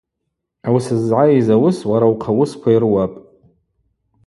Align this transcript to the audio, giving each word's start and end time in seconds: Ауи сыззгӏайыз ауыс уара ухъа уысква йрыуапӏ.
Ауи 0.67 0.79
сыззгӏайыз 0.85 1.47
ауыс 1.55 1.77
уара 1.89 2.07
ухъа 2.11 2.31
уысква 2.37 2.69
йрыуапӏ. 2.73 3.17